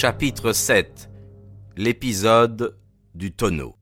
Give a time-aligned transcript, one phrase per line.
[0.00, 1.10] Chapitre 7
[1.76, 2.78] L'épisode
[3.16, 3.74] du tonneau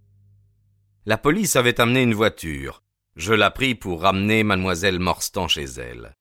[1.05, 2.83] La police avait amené une voiture.
[3.17, 6.15] Je la pris pour ramener mademoiselle Morstan chez elle.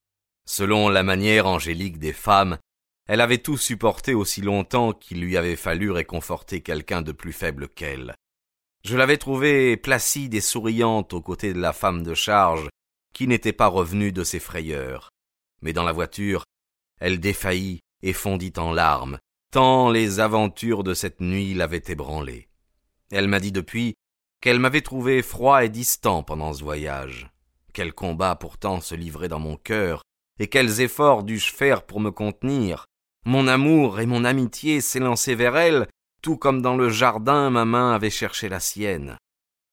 [0.45, 2.57] Selon la manière angélique des femmes,
[3.07, 7.69] elle avait tout supporté aussi longtemps qu'il lui avait fallu réconforter quelqu'un de plus faible
[7.69, 8.15] qu'elle.
[8.83, 12.67] Je l'avais trouvée placide et souriante aux côtés de la femme de charge,
[13.13, 15.07] qui n'était pas revenue de ses frayeurs.
[15.61, 16.43] Mais dans la voiture,
[16.99, 19.19] elle défaillit et fondit en larmes,
[19.55, 22.49] tant les aventures de cette nuit l'avaient ébranlée.
[23.09, 23.95] Elle m'a dit depuis
[24.41, 27.31] qu'elle m'avait trouvé froid et distant pendant ce voyage.
[27.71, 30.01] Quels combats pourtant se livraient dans mon cœur,
[30.39, 32.85] et quels efforts dus-je faire pour me contenir.
[33.23, 35.87] Mon amour et mon amitié s'élançaient vers elle,
[36.21, 39.15] tout comme dans le jardin ma main avait cherché la sienne.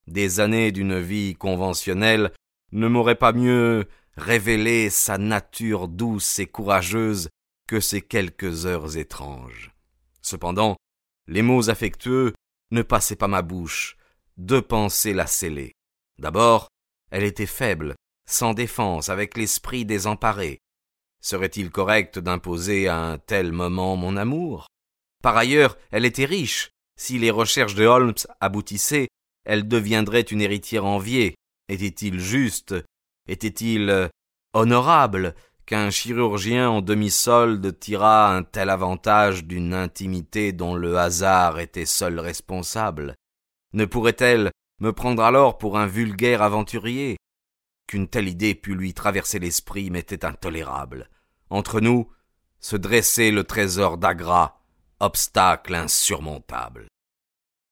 [0.06, 2.30] Des années d'une vie conventionnelle
[2.70, 7.30] ne m'auraient pas mieux révélé sa nature douce et courageuse
[7.66, 9.71] que ces quelques heures étranges.
[10.22, 10.76] Cependant,
[11.26, 12.32] les mots affectueux
[12.70, 13.96] ne passaient pas ma bouche,
[14.36, 15.72] deux pensées la scellaient.
[16.18, 16.68] D'abord,
[17.10, 17.94] elle était faible,
[18.26, 20.58] sans défense, avec l'esprit désemparé.
[21.20, 24.66] Serait-il correct d'imposer à un tel moment mon amour?
[25.22, 26.70] Par ailleurs, elle était riche.
[26.98, 29.08] Si les recherches de Holmes aboutissaient,
[29.44, 31.34] elle deviendrait une héritière enviée.
[31.68, 32.74] Était-il juste?
[33.28, 34.08] Était-il euh,
[34.52, 35.34] honorable?
[35.72, 42.20] Qu'un chirurgien en demi-solde tirât un tel avantage d'une intimité dont le hasard était seul
[42.20, 43.14] responsable
[43.72, 47.16] Ne pourrait-elle me prendre alors pour un vulgaire aventurier?
[47.86, 51.08] Qu'une telle idée pût lui traverser l'esprit m'était intolérable.
[51.48, 52.06] Entre nous
[52.60, 54.60] se dressait le trésor d'Agra,
[55.00, 56.86] obstacle insurmontable.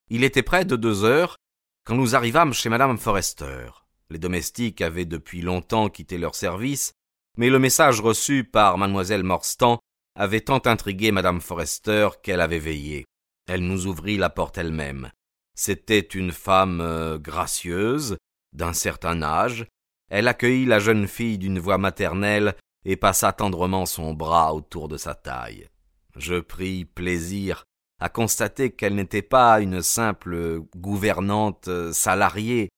[0.09, 1.37] Il était près de deux heures
[1.85, 3.67] quand nous arrivâmes chez madame Forrester.
[4.09, 6.95] Les domestiques avaient depuis longtemps quitté leur service
[7.37, 9.79] mais le message reçu par mademoiselle Morstan
[10.15, 13.05] avait tant intrigué madame Forrester qu'elle avait veillé.
[13.47, 15.11] Elle nous ouvrit la porte elle-même.
[15.57, 18.17] C'était une femme euh, gracieuse,
[18.53, 19.67] d'un certain âge.
[20.11, 22.55] Elle accueillit la jeune fille d'une voix maternelle
[22.85, 25.69] et passa tendrement son bras autour de sa taille.
[26.17, 27.65] Je pris plaisir
[28.01, 32.71] à constater qu'elle n'était pas une simple gouvernante euh, salariée,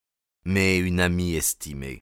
[0.45, 2.01] mais une amie estimée.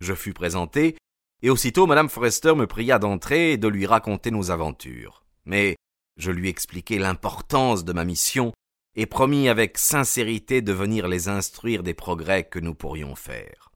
[0.00, 0.96] Je fus présenté
[1.44, 5.26] et aussitôt madame Forrester me pria d'entrer et de lui raconter nos aventures.
[5.44, 5.76] Mais
[6.16, 8.54] je lui expliquai l'importance de ma mission
[8.96, 13.70] et promis avec sincérité de venir les instruire des progrès que nous pourrions faire.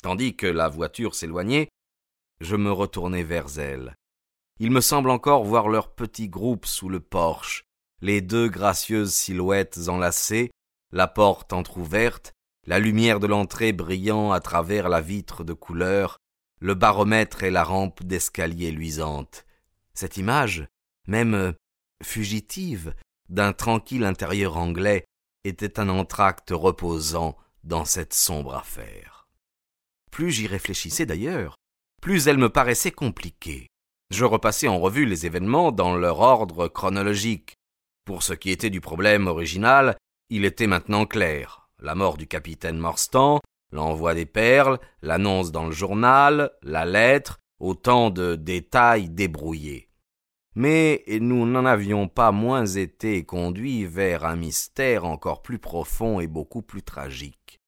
[0.00, 1.68] Tandis que la voiture s'éloignait,
[2.40, 3.96] je me retournai vers elle.
[4.60, 7.64] Il me semble encore voir leur petit groupe sous le porche,
[8.00, 10.52] les deux gracieuses silhouettes enlacées,
[10.92, 12.32] la porte entr'ouverte,
[12.64, 16.18] la lumière de l'entrée brillant à travers la vitre de couleur,
[16.60, 19.44] le baromètre et la rampe d'escalier luisante.
[19.94, 20.66] Cette image,
[21.06, 21.52] même euh,
[22.02, 22.94] fugitive,
[23.28, 25.04] d'un tranquille intérieur anglais,
[25.44, 29.28] était un entracte reposant dans cette sombre affaire.
[30.10, 31.56] Plus j'y réfléchissais d'ailleurs,
[32.00, 33.68] plus elle me paraissait compliquée.
[34.10, 37.54] Je repassais en revue les événements dans leur ordre chronologique.
[38.04, 39.96] Pour ce qui était du problème original,
[40.30, 41.68] il était maintenant clair.
[41.80, 43.40] La mort du capitaine Morstan,
[43.72, 49.88] l'envoi des perles, l'annonce dans le journal, la lettre, autant de détails débrouillés.
[50.54, 56.26] Mais nous n'en avions pas moins été conduits vers un mystère encore plus profond et
[56.26, 57.60] beaucoup plus tragique.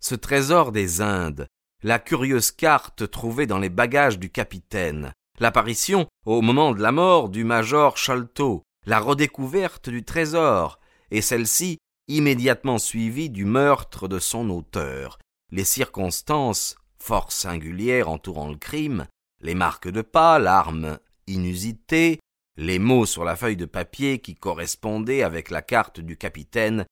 [0.00, 1.46] Ce trésor des Indes,
[1.82, 7.28] la curieuse carte trouvée dans les bagages du capitaine, l'apparition, au moment de la mort,
[7.28, 10.80] du major Sholto, la redécouverte du trésor,
[11.10, 11.78] et celle-ci
[12.08, 15.18] immédiatement suivie du meurtre de son auteur,
[15.50, 19.06] les circonstances fort singulières entourant le crime,
[19.40, 22.20] les marques de pas, l'arme inusitée,
[22.56, 26.86] les mots sur la feuille de papier qui correspondaient avec la carte du capitaine,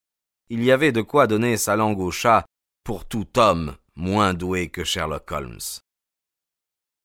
[0.49, 2.47] il y avait de quoi donner sa langue au chat
[2.85, 5.59] pour tout homme moins doué que Sherlock Holmes.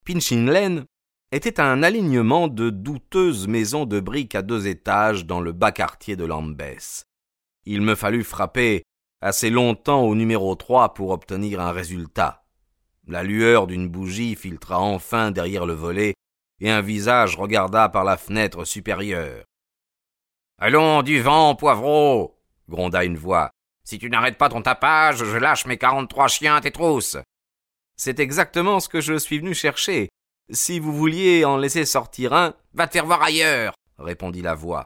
[0.06, 0.86] Pinchin Lane
[1.32, 6.16] était un alignement de douteuses maisons de briques à deux étages dans le bas quartier
[6.16, 7.06] de Lambeth.
[7.66, 8.84] Il me fallut frapper
[9.22, 12.44] assez longtemps au numéro 3 pour obtenir un résultat.
[13.08, 16.14] La lueur d'une bougie filtra enfin derrière le volet,
[16.60, 19.44] et un visage regarda par la fenêtre supérieure.
[20.60, 22.38] Allons, du vent, poivreau
[22.70, 23.52] gronda une voix.
[23.84, 27.18] Si tu n'arrêtes pas ton tapage, je lâche mes quarante-trois chiens à tes trousses.
[27.98, 30.10] C'est exactement ce que je suis venu chercher.
[30.50, 34.86] Si vous vouliez en laisser sortir un, va te faire voir ailleurs, répondit la voix.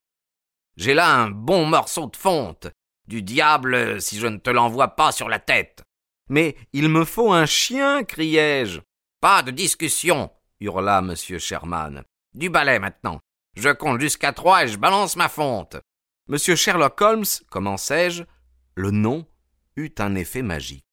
[0.75, 2.67] J'ai là un bon morceau de fonte.
[3.07, 5.83] Du diable si je ne te l'envoie pas sur la tête.
[6.29, 8.81] Mais il me faut un chien, criai-je.
[9.21, 11.15] Pas de discussion, hurla M.
[11.15, 12.03] Sherman.
[12.33, 13.19] Du balai maintenant.
[13.55, 15.77] Je compte jusqu'à trois et je balance ma fonte.
[16.27, 18.23] Monsieur Sherlock Holmes, commençai-je,
[18.73, 19.25] le nom
[19.77, 20.83] eut un effet magique.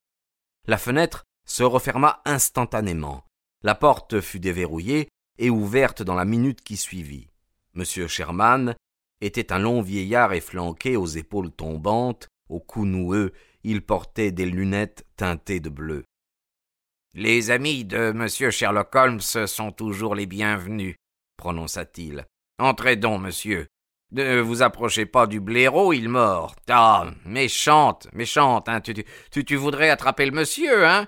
[0.66, 3.24] La fenêtre se referma instantanément.
[3.62, 7.28] La porte fut déverrouillée et ouverte dans la minute qui suivit.
[7.74, 8.76] Monsieur Sherman
[9.22, 13.32] était un long vieillard efflanqué aux épaules tombantes, au cou noueux,
[13.62, 16.04] il portait des lunettes teintées de bleu.
[17.14, 20.96] Les amis de monsieur Sherlock Holmes sont toujours les bienvenus,
[21.36, 22.26] prononça-t-il.
[22.58, 23.68] Entrez donc, monsieur.
[24.10, 26.54] Ne vous approchez pas du blaireau, il mord.
[26.68, 28.80] Ah, méchante, méchante, hein.
[28.80, 28.94] Tu,
[29.30, 31.06] tu, tu voudrais attraper le monsieur, hein?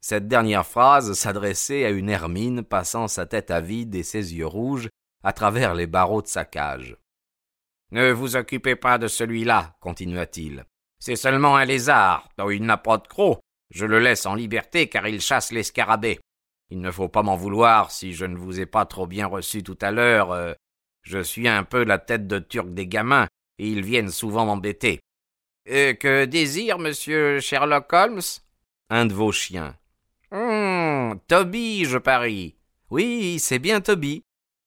[0.00, 4.88] Cette dernière phrase s'adressait à une hermine passant sa tête avide et ses yeux rouges
[5.22, 6.96] à travers les barreaux de sa cage.
[7.90, 10.64] Ne vous occupez pas de celui-là, continua-t-il.
[10.98, 13.40] C'est seulement un lézard, dont il n'a pas de croc.
[13.70, 16.20] Je le laisse en liberté car il chasse les scarabées.
[16.70, 19.62] Il ne faut pas m'en vouloir si je ne vous ai pas trop bien reçu
[19.62, 20.32] tout à l'heure.
[20.32, 20.54] Euh,
[21.02, 23.28] je suis un peu la tête de turc des gamins,
[23.58, 25.00] et ils viennent souvent m'embêter.
[25.70, 28.20] Euh, que désire monsieur Sherlock Holmes?
[28.90, 29.76] Un de vos chiens.
[30.30, 32.56] Hum, Toby, je parie.
[32.90, 34.24] Oui, c'est bien Toby.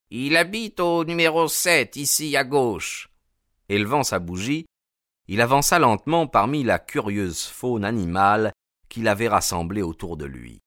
[0.10, 3.10] Il habite au numéro sept, ici à gauche.
[3.68, 4.66] Élevant sa bougie,
[5.28, 8.54] il avança lentement parmi la curieuse faune animale
[8.88, 10.62] qu'il avait rassemblée autour de lui.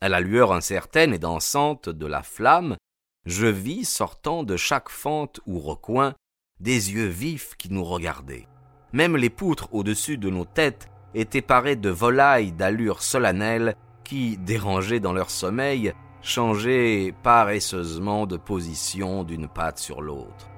[0.00, 2.78] À la lueur incertaine et dansante de la flamme,
[3.26, 6.14] je vis sortant de chaque fente ou recoin
[6.60, 8.48] des yeux vifs qui nous regardaient.
[8.94, 15.00] Même les poutres au-dessus de nos têtes étaient parées de volailles d'allure solennelle qui, dérangées
[15.00, 20.48] dans leur sommeil, changeaient paresseusement de position d'une patte sur l'autre.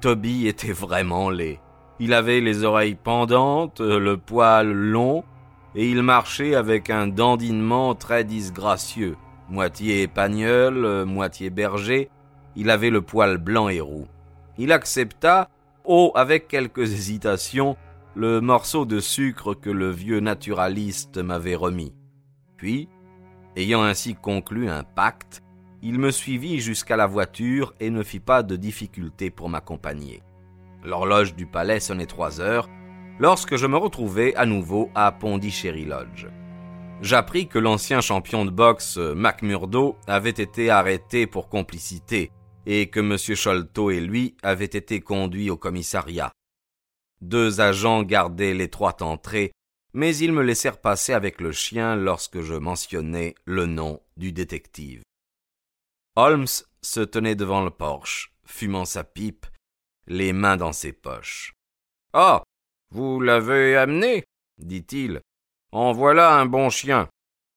[0.00, 1.60] Toby était vraiment laid.
[1.98, 5.24] Il avait les oreilles pendantes, le poil long,
[5.74, 9.16] et il marchait avec un dandinement très disgracieux.
[9.48, 12.10] Moitié épagnol, moitié berger,
[12.56, 14.06] il avait le poil blanc et roux.
[14.58, 15.48] Il accepta,
[15.84, 17.76] oh, avec quelques hésitations,
[18.14, 21.92] le morceau de sucre que le vieux naturaliste m'avait remis.
[22.56, 22.88] Puis,
[23.56, 25.42] ayant ainsi conclu un pacte,
[25.82, 30.22] il me suivit jusqu'à la voiture et ne fit pas de difficulté pour m'accompagner.
[30.82, 32.68] L'horloge du palais sonnait trois heures,
[33.18, 36.26] lorsque je me retrouvai à nouveau à Pondichéry Lodge.
[37.00, 42.30] J'appris que l'ancien champion de boxe McMurdo avait été arrêté pour complicité
[42.66, 43.16] et que M.
[43.18, 46.32] Sholto et lui avaient été conduits au commissariat.
[47.20, 49.52] Deux agents gardaient l'étroite entrée,
[49.94, 55.02] mais ils me laissèrent passer avec le chien lorsque je mentionnai le nom du détective.
[56.16, 56.46] Holmes
[56.82, 59.46] se tenait devant le porche, fumant sa pipe,
[60.06, 61.54] les mains dans ses poches.
[62.12, 62.42] Ah.
[62.90, 64.24] Vous l'avez amené?
[64.58, 65.20] dit-il.
[65.72, 67.08] En voilà un bon chien.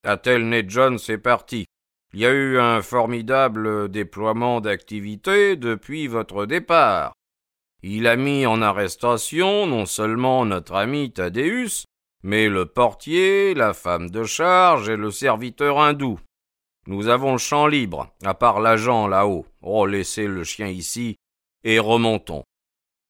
[0.04, 1.66] Athelney John, c'est parti.
[2.12, 7.12] Il y a eu un formidable déploiement d'activité depuis votre départ.
[7.82, 11.84] Il a mis en arrestation non seulement notre ami Thaddeus,
[12.22, 16.18] mais le portier, la femme de charge et le serviteur hindou.
[16.86, 19.46] Nous avons le champ libre, à part l'agent là-haut.
[19.62, 21.16] Oh, laissez le chien ici
[21.64, 22.44] et remontons.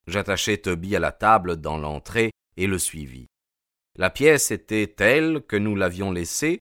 [0.07, 3.27] J'attachai Toby à la table dans l'entrée et le suivis.
[3.97, 6.59] La pièce était telle que nous l'avions laissée,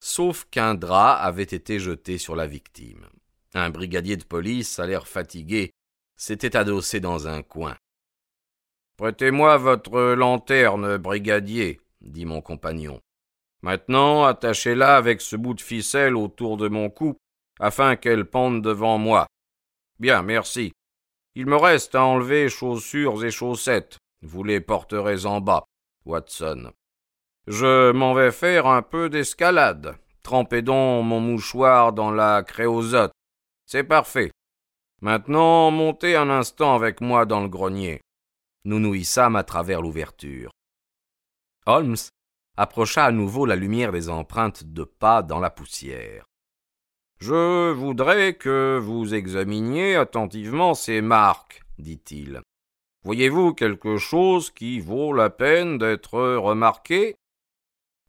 [0.00, 3.06] sauf qu'un drap avait été jeté sur la victime.
[3.54, 5.72] Un brigadier de police, à l'air fatigué,
[6.16, 7.76] s'était adossé dans un coin.
[8.96, 13.00] Prêtez-moi votre lanterne, brigadier, dit mon compagnon.
[13.62, 17.16] Maintenant, attachez-la avec ce bout de ficelle autour de mon cou,
[17.58, 19.26] afin qu'elle pende devant moi.
[19.98, 20.72] Bien, merci.
[21.34, 23.98] Il me reste à enlever chaussures et chaussettes.
[24.22, 25.64] Vous les porterez en bas,
[26.04, 26.72] Watson.
[27.46, 29.96] Je m'en vais faire un peu d'escalade.
[30.22, 33.12] Trempez donc mon mouchoir dans la créosote.
[33.66, 34.30] C'est parfait.
[35.00, 38.00] Maintenant, montez un instant avec moi dans le grenier.
[38.64, 40.49] Nous nous hissâmes à travers l'ouverture.
[41.66, 41.96] Holmes
[42.56, 46.24] approcha à nouveau la lumière des empreintes de pas dans la poussière.
[47.20, 52.40] Je voudrais que vous examiniez attentivement ces marques, dit-il.
[53.04, 57.16] Voyez-vous quelque chose qui vaut la peine d'être remarqué?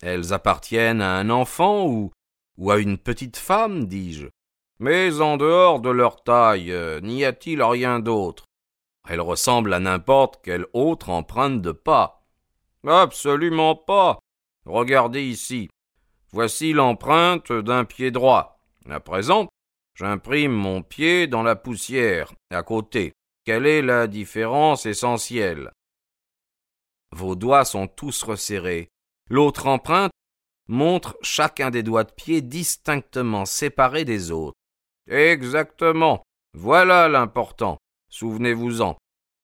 [0.02, 2.12] Elles appartiennent à un enfant ou,
[2.58, 4.28] ou à une petite femme, dis-je.
[4.80, 8.46] Mais en dehors de leur taille, euh, n'y a-t-il rien d'autre?
[9.08, 12.21] Elles ressemblent à n'importe quelle autre empreinte de pas.
[12.88, 14.20] Absolument pas.
[14.66, 15.70] Regardez ici.
[16.32, 18.60] Voici l'empreinte d'un pied droit.
[18.90, 19.50] À présent,
[19.96, 23.14] j'imprime mon pied dans la poussière, à côté.
[23.46, 25.72] Quelle est la différence essentielle?
[27.12, 28.88] Vos doigts sont tous resserrés.
[29.30, 30.12] L'autre empreinte
[30.68, 34.58] montre chacun des doigts de pied distinctement séparés des autres.
[35.10, 36.24] Exactement.
[36.54, 37.78] Voilà l'important.
[38.10, 38.98] Souvenez-vous-en.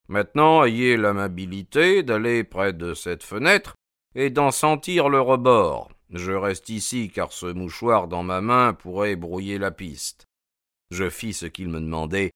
[0.07, 3.75] Maintenant, ayez l'amabilité d'aller près de cette fenêtre
[4.15, 5.89] et d'en sentir le rebord.
[6.09, 10.25] Je reste ici car ce mouchoir dans ma main pourrait brouiller la piste.
[10.91, 12.31] Je fis ce qu'il me demandait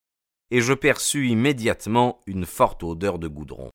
[0.51, 3.71] et je perçus immédiatement une forte odeur de goudron.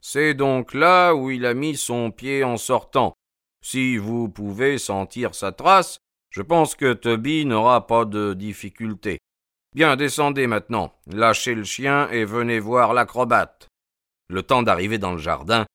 [0.00, 3.14] C'est donc là où il a mis son pied en sortant.
[3.64, 5.98] Si vous pouvez sentir sa trace,
[6.30, 9.18] je pense que Toby n'aura pas de difficulté.
[9.74, 13.68] Bien, descendez maintenant, lâchez le chien et venez voir l'acrobate.
[14.28, 15.66] Le temps d'arriver dans le jardin,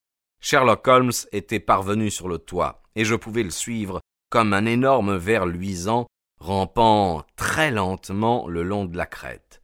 [0.41, 5.17] Sherlock Holmes était parvenu sur le toit, et je pouvais le suivre comme un énorme
[5.17, 6.07] ver luisant
[6.39, 9.61] rampant très lentement le long de la crête.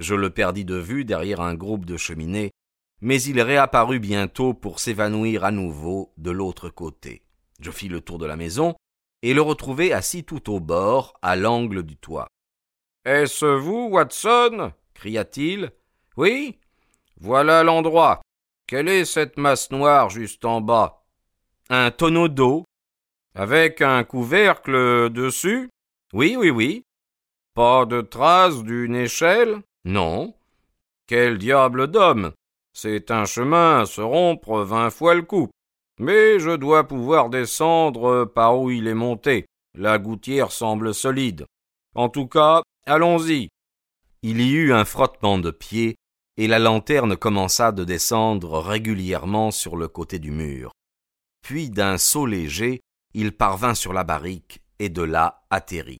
[0.00, 2.52] Je le perdis de vue derrière un groupe de cheminées,
[3.02, 7.22] mais il réapparut bientôt pour s'évanouir à nouveau de l'autre côté.
[7.60, 8.76] Je fis le tour de la maison
[9.22, 12.28] et le retrouvai assis tout au bord, à l'angle du toit.
[13.04, 14.72] Est-ce vous, Watson?
[14.94, 15.70] cria-t-il.
[16.16, 16.58] Oui.
[17.20, 18.20] Voilà l'endroit.
[18.66, 21.04] Quelle est cette masse noire juste en bas?
[21.70, 22.64] Un tonneau d'eau.
[23.34, 25.70] Avec un couvercle dessus?
[26.12, 26.82] Oui, oui, oui.
[27.54, 29.62] Pas de traces d'une échelle?
[29.84, 30.34] Non.
[31.06, 32.32] Quel diable d'homme.
[32.72, 35.48] C'est un chemin à se rompre vingt fois le coup.
[35.98, 39.46] Mais je dois pouvoir descendre par où il est monté.
[39.74, 41.46] La gouttière semble solide.
[41.94, 43.48] En tout cas, allons-y.
[44.22, 45.94] Il y eut un frottement de pieds,
[46.36, 50.72] et la lanterne commença de descendre régulièrement sur le côté du mur.
[51.42, 52.80] Puis d'un saut léger,
[53.14, 55.98] il parvint sur la barrique, et de là atterrit.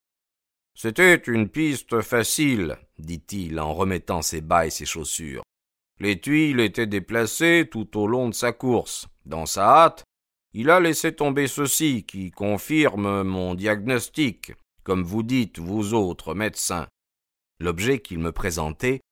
[0.75, 5.43] C'était une piste facile, dit-il en remettant ses bas et ses chaussures.
[5.99, 9.09] Les tuiles étaient déplacées tout au long de sa course.
[9.27, 10.05] Dans sa hâte,
[10.53, 14.53] il a laissé tomber ceci qui confirme mon diagnostic,
[14.89, 16.89] comme vous dites, vous autres médecins.
[17.61, 19.03] L'objet qu'il me présentait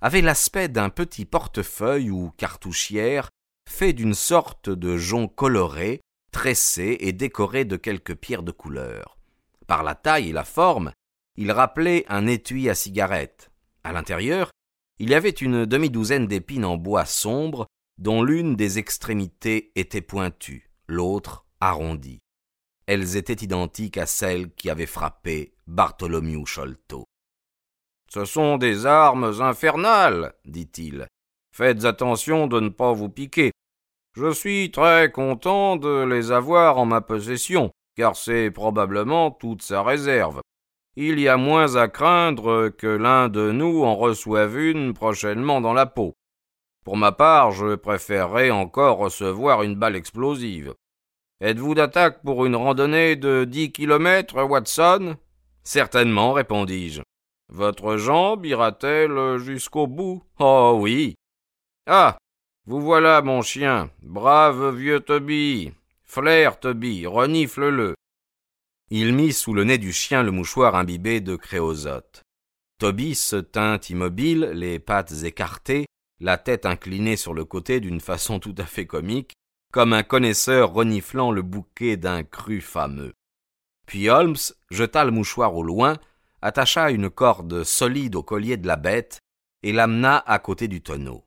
[0.00, 3.28] avait l'aspect d'un petit portefeuille ou cartouchière
[3.68, 6.00] fait d'une sorte de jonc coloré,
[6.32, 9.18] tressé et décoré de quelques pierres de couleur.
[9.66, 10.90] Par la taille et la forme,
[11.36, 13.50] il rappelait un étui à cigarette.
[13.84, 14.50] À l'intérieur,
[14.98, 17.66] il y avait une demi-douzaine d'épines en bois sombre,
[17.98, 22.20] dont l'une des extrémités était pointue, l'autre arrondie.
[22.86, 27.04] Elles étaient identiques à celles qui avaient frappé Bartholomew Sholto.
[28.08, 31.06] Ce sont des armes infernales, dit-il.
[31.52, 33.52] Faites attention de ne pas vous piquer.
[34.14, 39.82] Je suis très content de les avoir en ma possession, car c'est probablement toute sa
[39.82, 40.40] réserve
[40.98, 45.74] il y a moins à craindre que l'un de nous en reçoive une prochainement dans
[45.74, 46.14] la peau.
[46.84, 50.74] Pour ma part, je préférerais encore recevoir une balle explosive.
[51.42, 55.16] Êtes-vous d'attaque pour une randonnée de dix kilomètres, Watson?
[55.62, 57.02] Certainement, répondis-je.
[57.48, 60.22] Votre jambe ira-t-elle jusqu'au bout?
[60.38, 61.14] Oh oui.
[61.86, 62.16] Ah.
[62.64, 63.90] Vous voilà, mon chien.
[64.02, 65.72] Brave vieux Toby.
[66.04, 67.94] Flair, Toby, renifle-le.
[68.90, 72.22] Il mit sous le nez du chien le mouchoir imbibé de créosote.
[72.78, 75.86] Toby se tint immobile, les pattes écartées,
[76.18, 79.32] la tête inclinée sur le côté d'une façon tout à fait comique,
[79.76, 83.12] comme un connaisseur reniflant le bouquet d'un cru fameux.
[83.84, 84.38] Puis Holmes
[84.70, 85.98] jeta le mouchoir au loin,
[86.40, 89.20] attacha une corde solide au collier de la bête
[89.62, 91.26] et l'amena à côté du tonneau.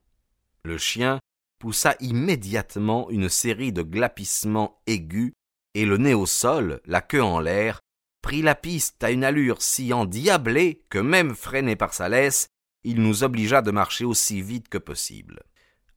[0.64, 1.20] Le chien
[1.60, 5.32] poussa immédiatement une série de glapissements aigus
[5.76, 7.82] et le nez au sol, la queue en l'air,
[8.24, 12.48] prit la piste à une allure si endiablée que même freiné par sa laisse,
[12.84, 15.44] il nous obligea de marcher aussi vite que possible.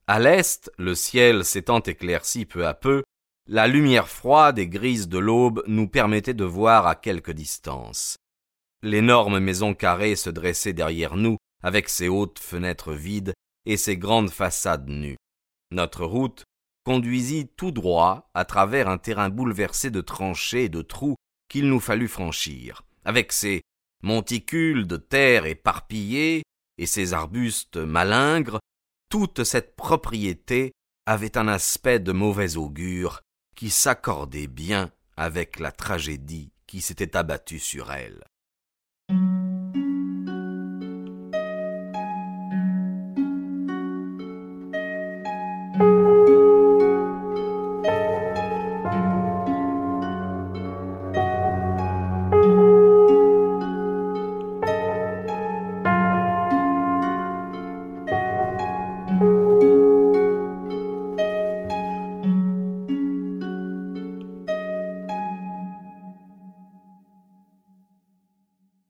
[0.07, 3.03] À l'est, le ciel s'étant éclairci peu à peu,
[3.49, 8.17] la lumière froide et grise de l'aube nous permettait de voir à quelque distance.
[8.83, 13.33] L'énorme maison carrée se dressait derrière nous, avec ses hautes fenêtres vides
[13.67, 15.17] et ses grandes façades nues.
[15.71, 16.45] Notre route
[16.85, 21.15] conduisit tout droit à travers un terrain bouleversé de tranchées et de trous
[21.49, 23.63] qu'il nous fallut franchir, avec ses
[24.03, 26.43] monticules de terre éparpillés
[26.79, 28.59] et ses arbustes malingres,
[29.13, 30.73] toute cette propriété
[31.05, 33.21] avait un aspect de mauvais augure
[33.55, 38.25] qui s'accordait bien avec la tragédie qui s'était abattue sur elle.